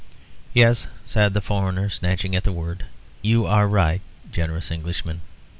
[0.51, 2.85] "Yes," said the foreigner, snatching at the word.
[3.21, 5.21] "You are right, generous Englishman.